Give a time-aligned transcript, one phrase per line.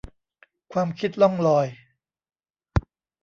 [0.73, 1.67] ความคิดล่องลอย